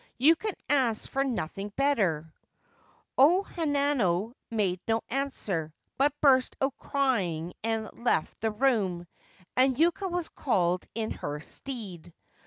[0.17, 2.33] You can ask for nothing) better/
[3.19, 9.05] O Hanano made no answer, but burst out crying and | left the room;
[9.55, 12.15] and Yuka was called in her stead.